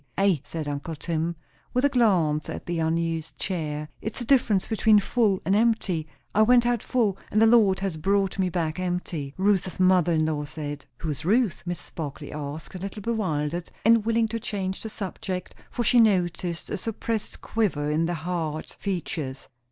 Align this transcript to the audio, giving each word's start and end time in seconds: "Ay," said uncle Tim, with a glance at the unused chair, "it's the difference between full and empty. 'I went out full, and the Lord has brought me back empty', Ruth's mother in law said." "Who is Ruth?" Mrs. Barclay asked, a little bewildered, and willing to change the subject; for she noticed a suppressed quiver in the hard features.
"Ay," 0.17 0.41
said 0.43 0.67
uncle 0.67 0.95
Tim, 0.95 1.35
with 1.75 1.85
a 1.85 1.89
glance 1.89 2.49
at 2.49 2.65
the 2.65 2.79
unused 2.79 3.37
chair, 3.37 3.87
"it's 4.01 4.17
the 4.17 4.25
difference 4.25 4.65
between 4.65 4.97
full 4.97 5.39
and 5.45 5.55
empty. 5.55 6.07
'I 6.33 6.41
went 6.41 6.65
out 6.65 6.81
full, 6.81 7.19
and 7.29 7.39
the 7.39 7.45
Lord 7.45 7.81
has 7.81 7.97
brought 7.97 8.39
me 8.39 8.49
back 8.49 8.79
empty', 8.79 9.35
Ruth's 9.37 9.79
mother 9.79 10.13
in 10.13 10.25
law 10.25 10.45
said." 10.45 10.87
"Who 10.97 11.11
is 11.11 11.23
Ruth?" 11.23 11.61
Mrs. 11.67 11.93
Barclay 11.93 12.31
asked, 12.31 12.73
a 12.73 12.79
little 12.79 13.03
bewildered, 13.03 13.69
and 13.85 14.03
willing 14.03 14.27
to 14.29 14.39
change 14.39 14.81
the 14.81 14.89
subject; 14.89 15.53
for 15.69 15.83
she 15.83 15.99
noticed 15.99 16.71
a 16.71 16.77
suppressed 16.77 17.41
quiver 17.41 17.91
in 17.91 18.07
the 18.07 18.15
hard 18.15 18.65
features. 18.79 19.49